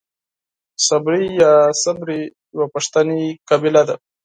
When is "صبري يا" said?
0.87-1.53